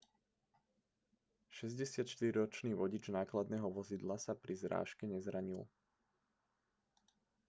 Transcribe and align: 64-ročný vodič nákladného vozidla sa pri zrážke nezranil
64-ročný 1.59 2.71
vodič 2.81 3.05
nákladného 3.17 3.67
vozidla 3.77 4.15
sa 4.25 4.33
pri 4.43 4.53
zrážke 4.63 5.03
nezranil 5.13 5.63